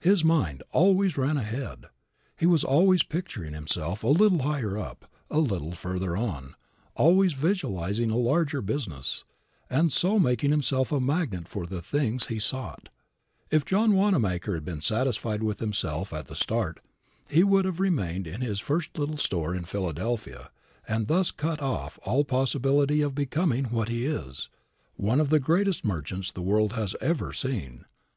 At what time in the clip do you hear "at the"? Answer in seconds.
16.12-16.34